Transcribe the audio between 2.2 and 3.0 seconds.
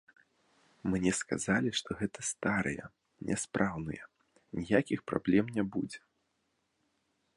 старыя,